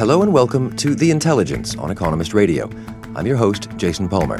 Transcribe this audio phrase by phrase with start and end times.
[0.00, 2.70] Hello and welcome to The Intelligence on Economist Radio.
[3.14, 4.38] I'm your host, Jason Palmer.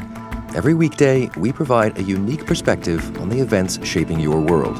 [0.55, 4.79] Every weekday, we provide a unique perspective on the events shaping your world.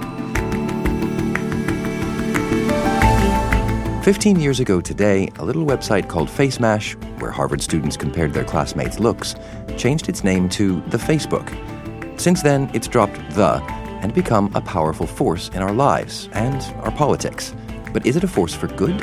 [4.03, 8.99] 15 years ago today, a little website called FaceMash, where Harvard students compared their classmates'
[8.99, 9.35] looks,
[9.77, 11.47] changed its name to The Facebook.
[12.19, 13.61] Since then, it's dropped the
[14.01, 17.53] and become a powerful force in our lives and our politics.
[17.93, 18.99] But is it a force for good?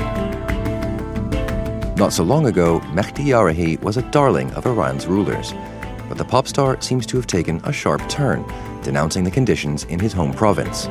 [1.98, 5.52] Not so long ago, Mehdi Yarahi was a darling of Iran's rulers
[6.08, 8.44] but the pop star seems to have taken a sharp turn,
[8.82, 10.88] denouncing the conditions in his home province.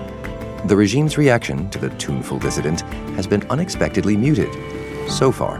[0.65, 2.81] The regime's reaction to the tuneful dissident
[3.15, 4.53] has been unexpectedly muted,
[5.09, 5.57] so far.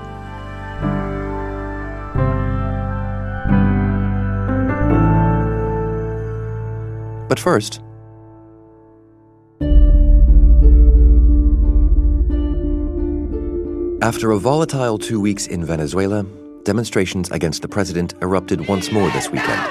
[7.28, 7.81] But first,
[14.08, 16.25] after a volatile two weeks in Venezuela,
[16.63, 19.61] demonstrations against the president erupted once more this weekend.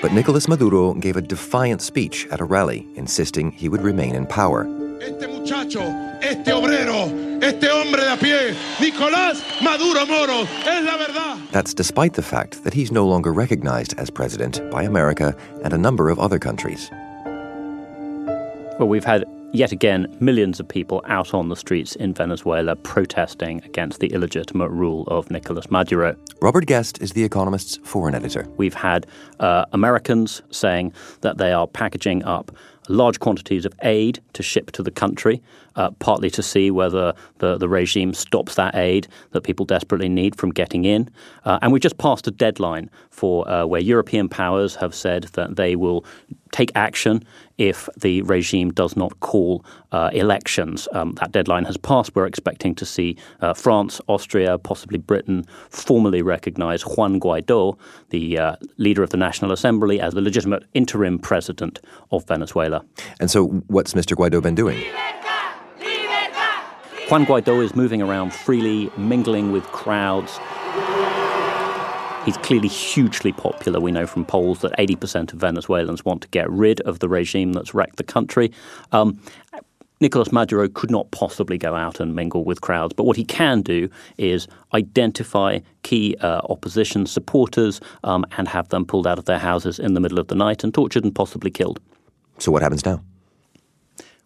[0.00, 4.24] But Nicolas Maduro gave a defiant speech at a rally, insisting he would remain in
[4.24, 4.62] power.
[5.02, 5.82] Este muchacho,
[6.22, 10.00] este obrero, este hombre de a pie, Nicolás Maduro
[10.64, 11.38] es la verdad.
[11.52, 15.78] That's despite the fact that he's no longer recognized as president by America and a
[15.78, 16.90] number of other countries.
[18.78, 19.24] Well, we've had
[19.54, 24.70] yet again millions of people out on the streets in Venezuela protesting against the illegitimate
[24.70, 26.14] rule of Nicolas Maduro.
[26.42, 28.46] Robert Guest is The Economist's foreign editor.
[28.58, 29.06] We've had
[29.40, 30.92] uh, Americans saying
[31.22, 32.54] that they are packaging up
[32.88, 35.42] large quantities of aid to ship to the country,
[35.76, 40.36] uh, partly to see whether the, the regime stops that aid that people desperately need
[40.36, 41.08] from getting in.
[41.44, 45.56] Uh, and we just passed a deadline for uh, where European powers have said that
[45.56, 46.04] they will
[46.52, 47.24] take action
[47.58, 50.88] if the regime does not call uh, elections.
[50.92, 52.14] Um, that deadline has passed.
[52.14, 57.78] We're expecting to see uh, France, Austria, possibly Britain formally recognize Juan Guaido,
[58.10, 61.80] the uh, leader of the National Assembly, as the legitimate interim president
[62.10, 62.84] of Venezuela.
[63.20, 64.16] And so, what's Mr.
[64.16, 64.82] Guaido been doing?
[67.08, 70.40] Juan Guaido is moving around freely, mingling with crowds.
[72.26, 73.78] He's clearly hugely popular.
[73.78, 77.52] We know from polls that 80% of Venezuelans want to get rid of the regime
[77.52, 78.50] that's wrecked the country.
[78.90, 79.20] Um,
[80.00, 83.62] Nicolas Maduro could not possibly go out and mingle with crowds, but what he can
[83.62, 83.88] do
[84.18, 89.78] is identify key uh, opposition supporters um, and have them pulled out of their houses
[89.78, 91.78] in the middle of the night and tortured and possibly killed.
[92.38, 93.02] So, what happens now?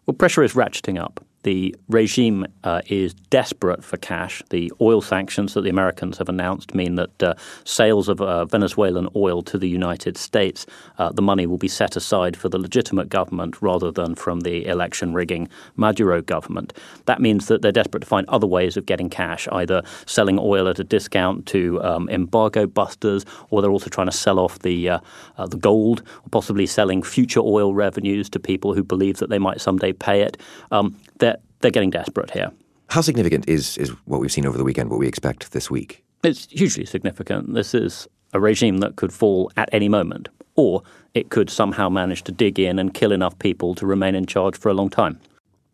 [0.07, 1.23] Well, pressure is ratcheting up.
[1.43, 4.43] The regime uh, is desperate for cash.
[4.49, 9.09] The oil sanctions that the Americans have announced mean that uh, sales of uh, Venezuelan
[9.15, 10.65] oil to the United States,
[10.97, 14.65] uh, the money will be set aside for the legitimate government rather than from the
[14.65, 16.73] election rigging Maduro government.
[17.05, 20.67] That means that they're desperate to find other ways of getting cash, either selling oil
[20.67, 24.89] at a discount to um, embargo busters, or they're also trying to sell off the
[24.89, 24.99] uh,
[25.37, 29.39] uh, the gold, or possibly selling future oil revenues to people who believe that they
[29.39, 30.37] might someday pay it.
[30.71, 32.51] Um, they're, they're getting desperate here.
[32.89, 36.03] How significant is, is what we've seen over the weekend, what we expect this week?
[36.23, 37.53] It's hugely significant.
[37.53, 40.83] This is a regime that could fall at any moment, or
[41.13, 44.57] it could somehow manage to dig in and kill enough people to remain in charge
[44.57, 45.19] for a long time.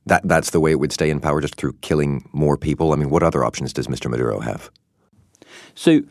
[0.06, 2.94] That, that's the way it would stay in power, just through killing more people?
[2.94, 4.10] I mean, what other options does Mr.
[4.10, 4.70] Maduro have?
[5.76, 6.02] So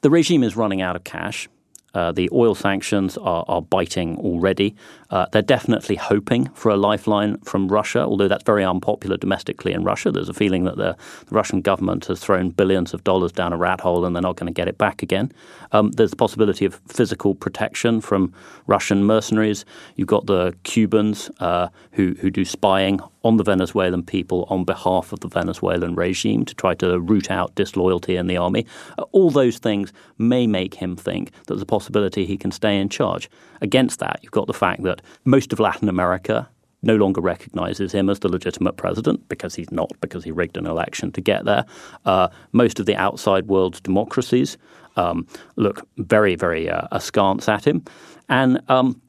[0.00, 1.48] the regime is running out of cash.
[1.94, 4.74] Uh, the oil sanctions are, are biting already.
[5.10, 9.82] Uh, they're definitely hoping for a lifeline from Russia, although that's very unpopular domestically in
[9.82, 10.10] Russia.
[10.10, 10.96] There's a feeling that the,
[11.26, 14.36] the Russian government has thrown billions of dollars down a rat hole and they're not
[14.36, 15.32] going to get it back again.
[15.72, 18.32] Um, there's the possibility of physical protection from
[18.66, 19.64] Russian mercenaries.
[19.96, 25.12] You've got the Cubans uh, who, who do spying on the Venezuelan people on behalf
[25.12, 28.66] of the Venezuelan regime to try to root out disloyalty in the army.
[28.98, 32.78] Uh, all those things may make him think that there's a possibility he can stay
[32.78, 33.28] in charge.
[33.60, 36.48] Against that, you've got the fact that most of Latin America
[36.82, 40.66] no longer recognizes him as the legitimate president because he's not, because he rigged an
[40.66, 41.64] election to get there.
[42.04, 44.56] Uh, most of the outside world's democracies
[44.96, 45.26] um,
[45.56, 47.84] look very, very uh, askance at him.
[48.28, 49.00] And um,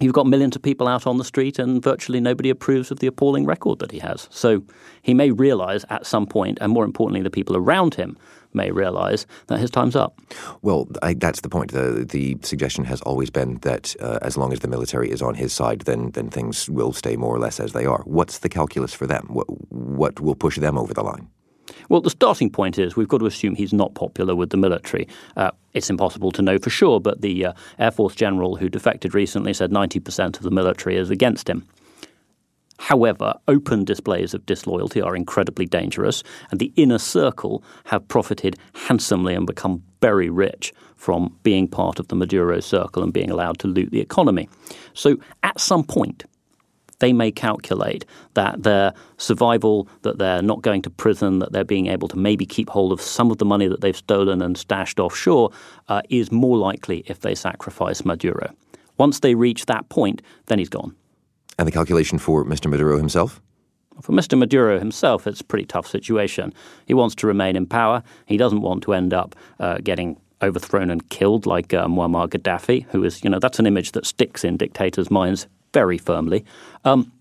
[0.00, 3.06] you've got millions of people out on the street, and virtually nobody approves of the
[3.06, 4.28] appalling record that he has.
[4.30, 4.62] So
[5.02, 8.16] he may realize at some point, and more importantly, the people around him
[8.52, 10.20] may realize that his time's up.
[10.62, 11.72] Well, I, that's the point.
[11.72, 15.34] The, the suggestion has always been that uh, as long as the military is on
[15.34, 18.02] his side, then, then things will stay more or less as they are.
[18.04, 19.26] What's the calculus for them?
[19.30, 21.28] What, what will push them over the line?
[21.88, 25.08] Well, the starting point is we've got to assume he's not popular with the military.
[25.36, 29.14] Uh, it's impossible to know for sure, but the uh, Air Force general who defected
[29.14, 31.66] recently said 90% of the military is against him.
[32.80, 39.34] However, open displays of disloyalty are incredibly dangerous, and the inner circle have profited handsomely
[39.34, 43.68] and become very rich from being part of the Maduro circle and being allowed to
[43.68, 44.48] loot the economy.
[44.94, 46.24] So, at some point,
[47.00, 51.88] they may calculate that their survival, that they're not going to prison, that they're being
[51.88, 54.98] able to maybe keep hold of some of the money that they've stolen and stashed
[54.98, 55.50] offshore,
[55.88, 58.50] uh, is more likely if they sacrifice Maduro.
[58.96, 60.96] Once they reach that point, then he's gone.
[61.60, 62.70] And the calculation for Mr.
[62.70, 63.38] Maduro himself?
[64.00, 64.38] For Mr.
[64.38, 66.54] Maduro himself, it's a pretty tough situation.
[66.86, 68.02] He wants to remain in power.
[68.24, 72.86] He doesn't want to end up uh, getting overthrown and killed like uh, Muammar Gaddafi,
[72.92, 76.46] who is, you know, that's an image that sticks in dictators' minds very firmly.
[76.86, 77.12] Um,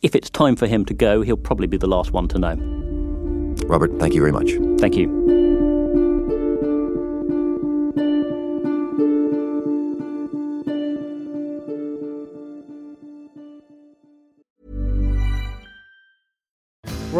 [0.00, 2.54] if it's time for him to go, he'll probably be the last one to know.
[3.66, 4.52] Robert, thank you very much.
[4.80, 5.31] Thank you.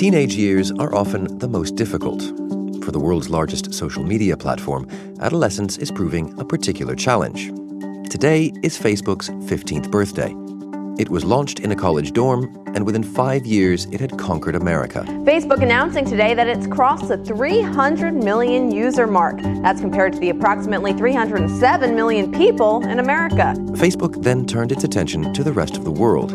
[0.00, 2.22] Teenage years are often the most difficult.
[2.82, 4.88] For the world's largest social media platform,
[5.20, 7.48] adolescence is proving a particular challenge.
[8.08, 10.34] Today is Facebook's 15th birthday.
[10.98, 12.44] It was launched in a college dorm,
[12.74, 15.00] and within five years, it had conquered America.
[15.26, 19.38] Facebook announcing today that it's crossed the 300 million user mark.
[19.60, 23.52] That's compared to the approximately 307 million people in America.
[23.72, 26.32] Facebook then turned its attention to the rest of the world.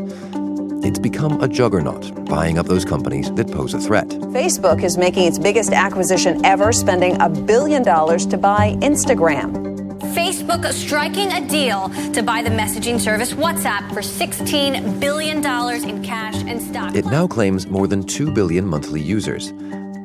[0.85, 4.07] It's become a juggernaut, buying up those companies that pose a threat.
[4.07, 9.75] Facebook is making its biggest acquisition ever, spending a billion dollars to buy Instagram.
[10.13, 16.35] Facebook striking a deal to buy the messaging service WhatsApp for $16 billion in cash
[16.35, 16.95] and stock.
[16.95, 19.53] It now claims more than 2 billion monthly users.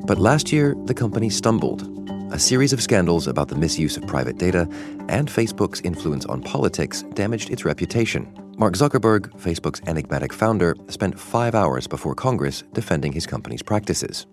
[0.06, 1.99] But last year, the company stumbled.
[2.32, 4.68] A series of scandals about the misuse of private data
[5.08, 8.32] and Facebook's influence on politics damaged its reputation.
[8.56, 14.28] Mark Zuckerberg, Facebook's enigmatic founder, spent five hours before Congress defending his company's practices.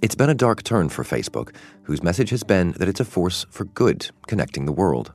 [0.00, 3.44] It's been a dark turn for Facebook, whose message has been that it's a force
[3.50, 5.12] for good, connecting the world.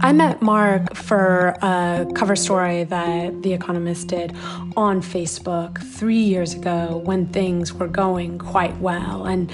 [0.00, 4.32] I met Mark for a cover story that The Economist did
[4.76, 9.26] on Facebook three years ago when things were going quite well.
[9.26, 9.50] And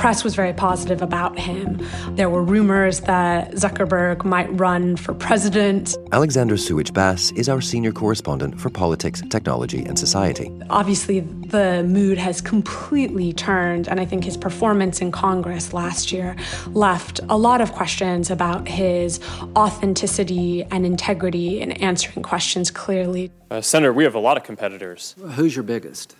[0.00, 1.78] press was very positive about him.
[2.16, 5.94] There were rumors that Zuckerberg might run for president.
[6.10, 10.50] Alexandra Suich Bass is our senior correspondent for politics, technology, and society.
[10.70, 16.34] Obviously, the mood has completely turned, and I think his performance in Congress last year
[16.68, 19.20] left a lot of questions about his
[19.54, 23.30] authenticity and integrity in answering questions clearly.
[23.50, 25.14] Uh, Senator, we have a lot of competitors.
[25.34, 26.16] Who's your biggest?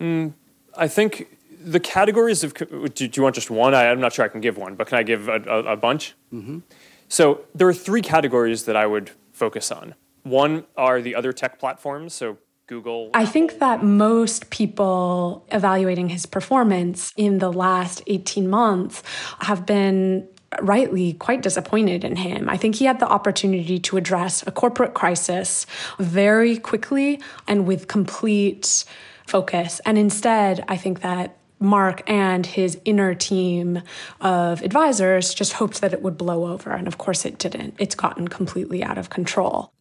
[0.00, 0.32] Mm,
[0.74, 1.37] I think
[1.70, 2.54] the categories of.
[2.54, 3.74] Do, you want just one?
[3.74, 5.76] I, am not sure I can give one, but can I give a, a, a
[5.76, 6.14] bunch?
[6.32, 6.60] Mm-hmm.
[7.08, 9.94] So there are three categories that I would focus on.
[10.22, 13.10] One are the other tech platforms, so Google.
[13.14, 19.02] I think that most people evaluating his performance in the last 18 months
[19.40, 20.28] have been
[20.60, 22.48] rightly quite disappointed in him.
[22.48, 25.66] I think he had the opportunity to address a corporate crisis
[25.98, 28.84] very quickly and with complete
[29.26, 29.80] focus.
[29.84, 33.82] And instead, I think that Mark and his inner team
[34.20, 36.70] of advisors just hoped that it would blow over.
[36.70, 37.74] And of course, it didn't.
[37.78, 39.72] It's gotten completely out of control.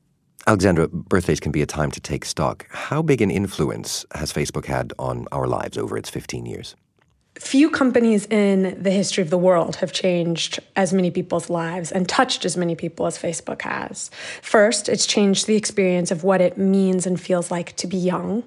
[0.47, 2.65] Alexandra, birthdays can be a time to take stock.
[2.69, 6.75] How big an influence has Facebook had on our lives over its 15 years?
[7.35, 12.07] Few companies in the history of the world have changed as many people's lives and
[12.09, 14.09] touched as many people as Facebook has.
[14.41, 18.43] First, it's changed the experience of what it means and feels like to be young.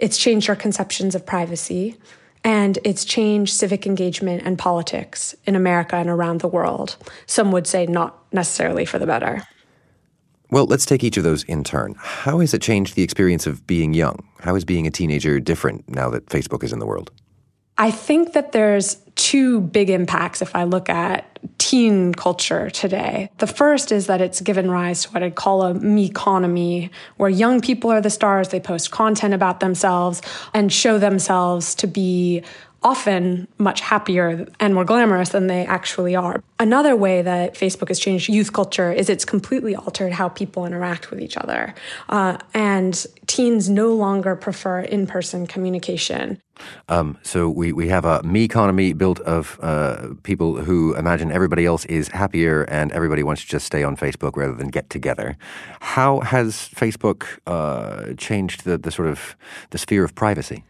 [0.00, 1.96] It's changed our conceptions of privacy
[2.44, 6.96] and it's changed civic engagement and politics in America and around the world.
[7.26, 9.42] Some would say not necessarily for the better.
[10.50, 11.94] Well, let's take each of those in turn.
[11.98, 14.26] How has it changed the experience of being young?
[14.40, 17.10] How is being a teenager different now that Facebook is in the world?
[17.76, 23.28] I think that there's two big impacts if I look at teen culture today.
[23.36, 27.28] The first is that it's given rise to what I'd call a me economy, where
[27.28, 30.22] young people are the stars, they post content about themselves
[30.54, 32.42] and show themselves to be
[32.82, 36.42] often much happier and more glamorous than they actually are.
[36.58, 41.10] Another way that Facebook has changed youth culture is it's completely altered how people interact
[41.10, 41.74] with each other.
[42.08, 46.40] Uh, and teens no longer prefer in person communication.
[46.88, 51.66] Um, so we, we have a me economy built of uh, people who imagine everybody
[51.66, 55.36] else is happier and everybody wants to just stay on Facebook rather than get together.
[55.80, 59.36] How has Facebook uh, changed the, the sort of
[59.70, 60.64] the sphere of privacy?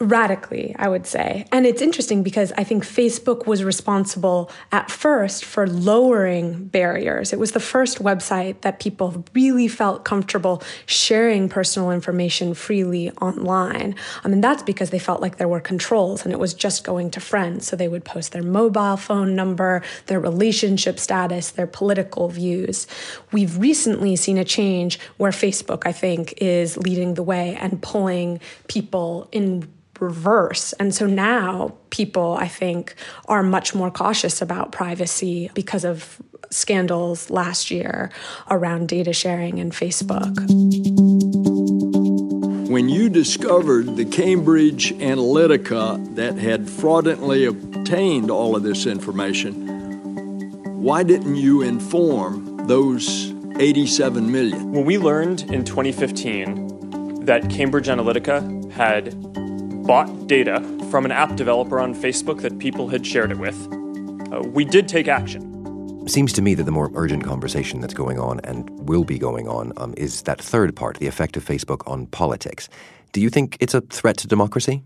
[0.00, 1.44] Radically, I would say.
[1.50, 7.32] And it's interesting because I think Facebook was responsible at first for lowering barriers.
[7.32, 13.96] It was the first website that people really felt comfortable sharing personal information freely online.
[14.22, 17.10] I mean, that's because they felt like there were controls and it was just going
[17.12, 17.66] to friends.
[17.66, 22.86] So they would post their mobile phone number, their relationship status, their political views.
[23.32, 28.40] We've recently seen a change where Facebook, I think, is leading the way and pulling
[28.68, 29.68] people in
[30.00, 30.72] reverse.
[30.74, 32.94] And so now people, I think,
[33.26, 38.10] are much more cautious about privacy because of scandals last year
[38.50, 40.34] around data sharing and Facebook.
[42.68, 49.54] When you discovered the Cambridge Analytica that had fraudulently obtained all of this information,
[50.82, 54.72] why didn't you inform those 87 million?
[54.72, 59.14] When we learned in 2015 that Cambridge Analytica had
[59.88, 63.56] bought data from an app developer on Facebook that people had shared it with,
[64.30, 66.06] uh, we did take action.
[66.06, 69.48] Seems to me that the more urgent conversation that's going on and will be going
[69.48, 72.68] on um, is that third part, the effect of Facebook on politics.
[73.12, 74.82] Do you think it's a threat to democracy?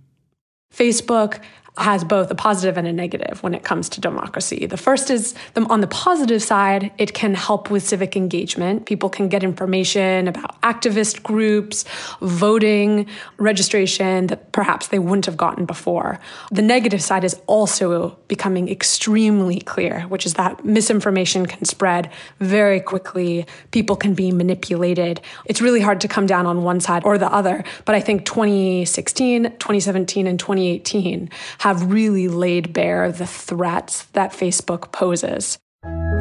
[0.73, 1.41] Facebook
[1.79, 4.67] has both a positive and a negative when it comes to democracy.
[4.67, 8.85] The first is the, on the positive side, it can help with civic engagement.
[8.85, 11.87] People can get information about activist groups,
[12.21, 13.07] voting,
[13.39, 16.21] registration that perhaps they wouldn't have gotten before.
[16.51, 22.81] The negative side is also becoming extremely clear, which is that misinformation can spread very
[22.81, 23.47] quickly.
[23.71, 25.23] People can be manipulated.
[25.47, 27.65] It's really hard to come down on one side or the other.
[27.87, 31.31] But I think 2016, 2017, and 2018
[31.63, 35.61] have really laid bare the threats that Facebook poses.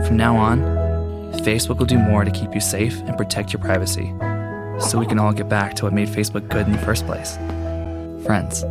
[0.05, 0.59] From now on,
[1.43, 4.13] Facebook will do more to keep you safe and protect your privacy
[4.79, 7.37] so we can all get back to what made Facebook good in the first place
[8.23, 8.63] friends.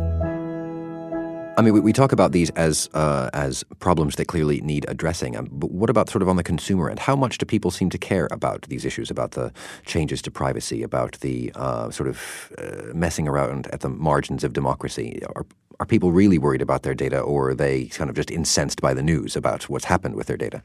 [1.57, 5.35] I mean, we, we talk about these as uh, as problems that clearly need addressing.
[5.35, 6.99] Um, but what about sort of on the consumer end?
[6.99, 9.51] How much do people seem to care about these issues, about the
[9.85, 14.53] changes to privacy, about the uh, sort of uh, messing around at the margins of
[14.53, 15.21] democracy?
[15.35, 15.45] Are,
[15.81, 18.93] are people really worried about their data, or are they kind of just incensed by
[18.93, 20.61] the news about what's happened with their data?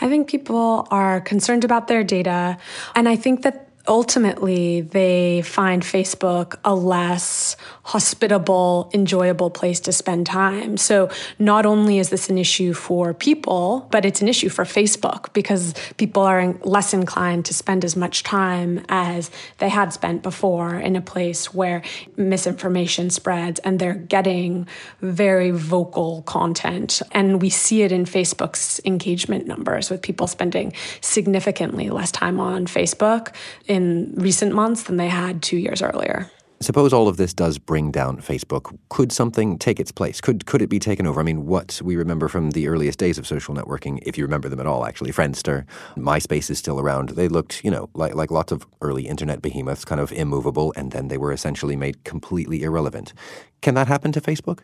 [0.00, 2.56] I think people are concerned about their data,
[2.96, 10.26] and I think that ultimately they find Facebook a less hospitable, enjoyable place to spend
[10.26, 10.76] time.
[10.76, 15.32] So not only is this an issue for people, but it's an issue for Facebook
[15.32, 20.76] because people are less inclined to spend as much time as they had spent before
[20.76, 21.82] in a place where
[22.16, 24.68] misinformation spreads and they're getting
[25.00, 27.02] very vocal content.
[27.12, 32.66] And we see it in Facebook's engagement numbers with people spending significantly less time on
[32.66, 33.34] Facebook
[33.70, 36.28] in recent months than they had two years earlier.
[36.62, 38.76] Suppose all of this does bring down Facebook.
[38.90, 40.20] Could something take its place?
[40.20, 41.18] Could could it be taken over?
[41.20, 44.50] I mean, what we remember from the earliest days of social networking, if you remember
[44.50, 45.64] them at all, actually, Friendster,
[45.96, 47.10] MySpace is still around.
[47.10, 50.90] They looked, you know, like like lots of early internet behemoths, kind of immovable, and
[50.90, 53.14] then they were essentially made completely irrelevant.
[53.62, 54.58] Can that happen to Facebook?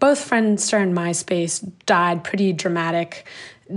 [0.00, 3.26] Both Friendster and MySpace died pretty dramatic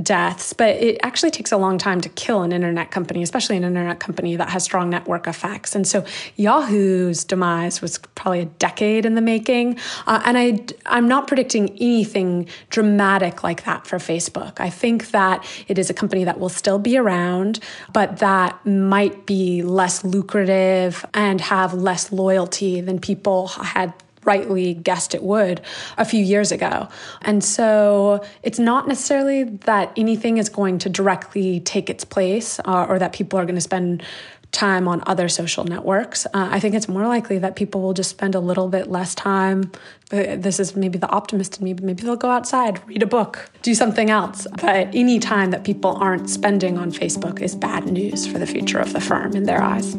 [0.01, 3.63] deaths, but it actually takes a long time to kill an internet company, especially an
[3.63, 5.75] internet company that has strong network effects.
[5.75, 6.06] And so
[6.38, 9.78] Yahoo's demise was probably a decade in the making.
[10.08, 14.60] Uh, and I, I'm not predicting anything dramatic like that for Facebook.
[14.60, 17.60] I think that it is a company that will still be around,
[17.92, 23.94] but that might be less lucrative and have less loyalty than people had
[24.25, 25.62] rightly guessed it would
[25.98, 26.88] a few years ago.
[27.22, 32.86] And so it's not necessarily that anything is going to directly take its place uh,
[32.88, 34.04] or that people are going to spend
[34.51, 36.25] time on other social networks.
[36.28, 39.16] Uh, I think it's more likely that people will just spend a little bit less
[39.16, 39.72] time.
[40.10, 43.50] This is maybe the optimist in me, but maybe they'll go outside, read a book,
[43.62, 44.46] do something else.
[44.60, 48.80] But any time that people aren't spending on Facebook is bad news for the future
[48.80, 49.96] of the firm in their eyes.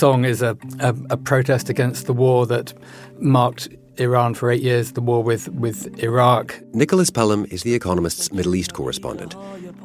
[0.00, 2.72] Song is a, a, a, protest against the war that
[3.18, 6.58] marked Iran for eight years, the war with, with Iraq.
[6.72, 9.36] Nicholas Pelham is The Economist's Middle East correspondent.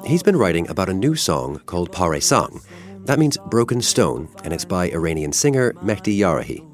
[0.06, 2.62] He's been writing about a new song called Pare Sang.
[3.04, 6.66] That means broken stone, and it's by Iranian singer Mehdi Yarahi.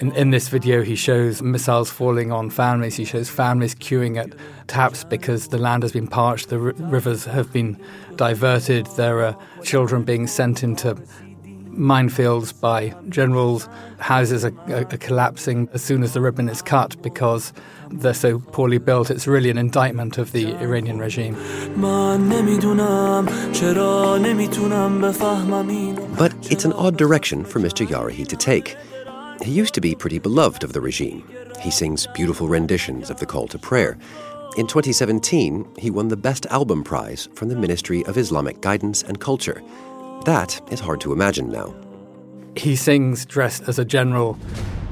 [0.00, 2.96] In, in, this video, he shows missiles falling on families.
[2.96, 4.34] He shows families queuing at
[4.66, 7.80] taps because the land has been parched, the r- rivers have been
[8.16, 8.86] diverted.
[8.96, 10.96] There are children being sent into
[11.78, 13.68] minefields by generals.
[13.98, 17.52] Houses are, are, are, collapsing as soon as the ribbon is cut because
[17.90, 19.10] they're so poorly built.
[19.10, 21.34] It's really an indictment of the Iranian regime.
[26.18, 27.86] But it's an odd direction for Mr.
[27.86, 28.76] Yarahi to take.
[29.42, 31.22] He used to be pretty beloved of the regime.
[31.60, 33.96] He sings beautiful renditions of the call to prayer.
[34.56, 39.20] In 2017, he won the Best Album Prize from the Ministry of Islamic Guidance and
[39.20, 39.62] Culture.
[40.24, 41.74] That is hard to imagine now.
[42.56, 44.38] He sings dressed as a general.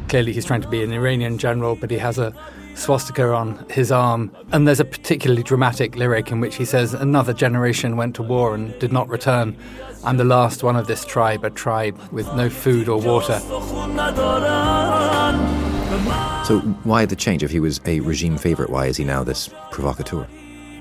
[0.08, 2.32] Clearly, he's trying to be an Iranian general, but he has a
[2.74, 4.30] swastika on his arm.
[4.52, 8.54] And there's a particularly dramatic lyric in which he says, Another generation went to war
[8.54, 9.56] and did not return.
[10.04, 13.40] I'm the last one of this tribe, a tribe with no food or water.
[16.44, 17.42] So, why the change?
[17.42, 20.26] If he was a regime favorite, why is he now this provocateur?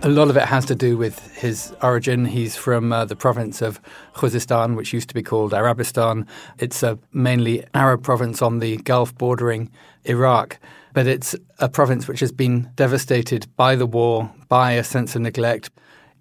[0.04, 2.26] A lot of it has to do with his origin.
[2.26, 3.82] He's from uh, the province of
[4.14, 6.28] Khuzestan, which used to be called Arabistan.
[6.60, 9.72] It's a mainly Arab province on the Gulf bordering
[10.04, 10.60] Iraq,
[10.94, 15.24] but it's a province which has been devastated by the war, by a sense of
[15.24, 15.72] neglect.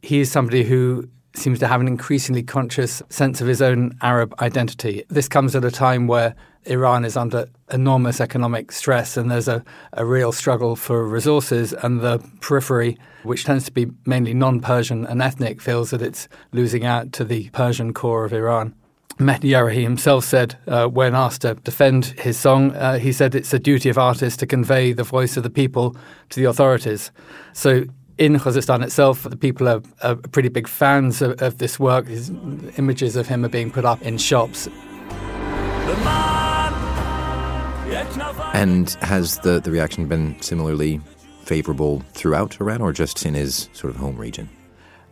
[0.01, 4.35] He is somebody who seems to have an increasingly conscious sense of his own Arab
[4.41, 5.05] identity.
[5.09, 6.35] This comes at a time where
[6.67, 12.01] Iran is under enormous economic stress and there's a, a real struggle for resources, and
[12.01, 16.85] the periphery, which tends to be mainly non Persian and ethnic, feels that it's losing
[16.85, 18.75] out to the Persian core of Iran.
[19.19, 23.55] Mehdi Yarahi himself said, uh, when asked to defend his song, uh, he said it's
[23.55, 25.97] a duty of artists to convey the voice of the people
[26.31, 27.13] to the authorities.
[27.53, 27.85] So
[28.19, 32.07] in Khuzestan itself, the people are, are pretty big fans of, of, this work.
[32.07, 32.31] His
[32.77, 34.69] images of him are being put up in shops.
[38.55, 41.01] And has the, the reaction been similarly
[41.43, 44.49] favorable throughout Iran or just in his sort of home region?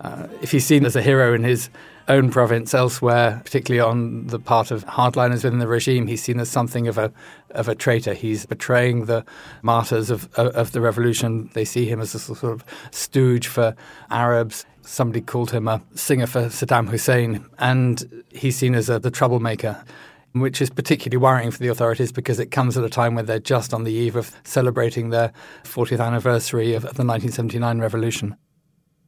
[0.00, 1.68] Uh, if he's seen as a hero in his
[2.06, 6.48] own province elsewhere, particularly on the part of hardliners within the regime, he's seen as
[6.48, 7.12] something of a
[7.50, 8.14] of a traitor.
[8.14, 9.24] He's betraying the
[9.62, 11.50] martyrs of of the revolution.
[11.54, 13.74] They see him as a sort of stooge for
[14.10, 14.64] Arabs.
[14.82, 19.84] Somebody called him a singer for Saddam Hussein, and he's seen as a, the troublemaker
[20.32, 23.38] which is particularly worrying for the authorities because it comes at a time when they're
[23.38, 25.32] just on the eve of celebrating their
[25.64, 28.36] 40th anniversary of, the 1979 revolution.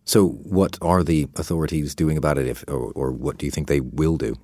[0.04, 3.68] So, what are the authorities doing about it, if, or, or what do you think
[3.68, 4.36] they will do?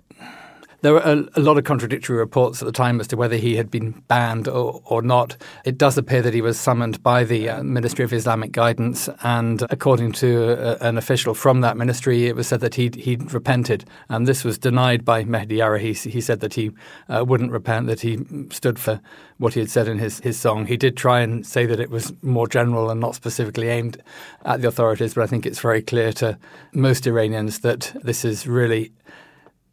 [0.83, 3.57] There were a, a, lot of contradictory reports at the time as to whether he
[3.57, 5.37] had been banned or, or not.
[5.66, 9.62] It does appear that he was summoned by the uh, Ministry of Islamic Guidance, and
[9.69, 13.85] according to uh, an official from that ministry, it was said that he'd, he'd repented.
[14.09, 16.03] And this was denied by Mehdi Yarahi.
[16.03, 16.71] He, he said that he
[17.09, 18.19] uh, wouldn't repent, that he
[18.51, 19.01] stood for
[19.37, 20.64] what he had said in his, his song.
[20.64, 24.03] He did try and say that it was more general and not specifically aimed
[24.47, 26.38] at the authorities, but I think it's very clear to
[26.73, 28.93] most Iranians that this is really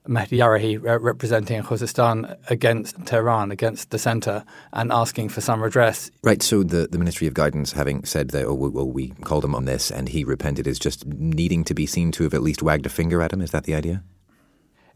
[0.07, 4.43] Mehdi Yarahi representing Khuzestan against Tehran, against the centre,
[4.73, 6.11] and asking for some redress.
[6.23, 6.41] Right.
[6.41, 9.65] So the, the Ministry of Guidance, having said that, oh, well, we called him on
[9.65, 12.85] this and he repented, is just needing to be seen to have at least wagged
[12.85, 13.41] a finger at him.
[13.41, 14.03] Is that the idea?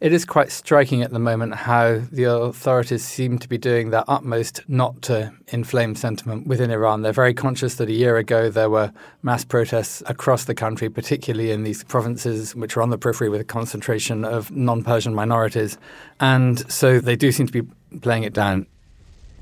[0.02, 4.04] It is quite striking at the moment how the authorities seem to be doing their
[4.08, 7.04] utmost not to inflame sentiment within Iran.
[7.04, 11.52] They're very conscious that a year ago there were mass protests across the country, particularly
[11.52, 15.78] in these provinces which are on the periphery with a concentration of non Persian minorities.
[16.20, 17.62] And so they do seem to be
[18.00, 18.66] playing it down.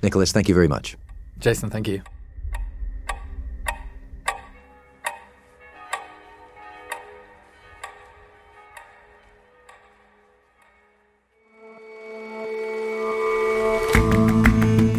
[0.04, 0.98] Nicholas, thank you very much.
[1.40, 2.02] Jason, thank you.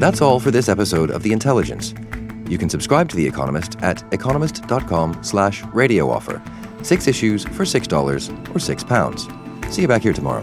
[0.00, 1.92] That's all for this episode of The Intelligence.
[2.48, 6.42] You can subscribe to The Economist at economist.com slash radio offer.
[6.82, 9.70] Six issues for $6 or £6.
[9.70, 10.42] See you back here tomorrow.